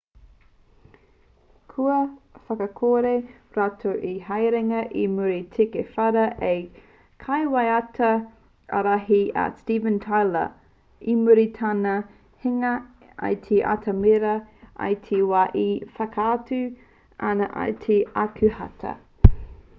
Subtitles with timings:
[1.71, 1.95] kua
[2.45, 3.09] whakakore
[3.57, 6.87] rātou i te haerenga i muri i te whara a te
[7.25, 8.09] kaiwaiata
[8.79, 11.93] ārahi a steven tyler i muri i tana
[12.47, 12.71] hinga
[13.29, 14.31] i te atamira
[14.89, 15.67] i te wā e
[15.99, 16.63] whakaatu
[17.33, 18.95] ana i te 5 o ākuhata